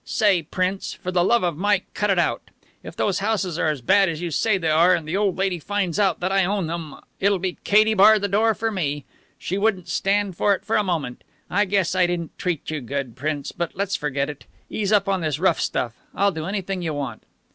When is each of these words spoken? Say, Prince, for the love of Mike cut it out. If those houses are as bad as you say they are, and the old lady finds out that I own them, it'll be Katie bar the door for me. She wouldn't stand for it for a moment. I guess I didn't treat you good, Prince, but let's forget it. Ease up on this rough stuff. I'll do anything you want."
Say, 0.03 0.41
Prince, 0.41 0.93
for 0.93 1.11
the 1.11 1.23
love 1.23 1.43
of 1.43 1.57
Mike 1.59 1.85
cut 1.93 2.09
it 2.09 2.17
out. 2.17 2.49
If 2.81 2.95
those 2.95 3.19
houses 3.19 3.59
are 3.59 3.67
as 3.67 3.81
bad 3.81 4.09
as 4.09 4.19
you 4.19 4.31
say 4.31 4.57
they 4.57 4.71
are, 4.71 4.95
and 4.95 5.07
the 5.07 5.15
old 5.15 5.37
lady 5.37 5.59
finds 5.59 5.99
out 5.99 6.19
that 6.21 6.31
I 6.31 6.43
own 6.43 6.65
them, 6.65 6.99
it'll 7.19 7.37
be 7.37 7.59
Katie 7.63 7.93
bar 7.93 8.17
the 8.17 8.27
door 8.27 8.55
for 8.55 8.71
me. 8.71 9.05
She 9.37 9.59
wouldn't 9.59 9.87
stand 9.87 10.35
for 10.35 10.55
it 10.55 10.65
for 10.65 10.75
a 10.75 10.83
moment. 10.83 11.23
I 11.51 11.65
guess 11.65 11.93
I 11.93 12.07
didn't 12.07 12.35
treat 12.39 12.71
you 12.71 12.81
good, 12.81 13.15
Prince, 13.15 13.51
but 13.51 13.75
let's 13.75 13.95
forget 13.95 14.27
it. 14.27 14.47
Ease 14.71 14.91
up 14.91 15.07
on 15.07 15.21
this 15.21 15.37
rough 15.37 15.61
stuff. 15.61 15.93
I'll 16.15 16.31
do 16.31 16.47
anything 16.47 16.81
you 16.81 16.95
want." 16.95 17.21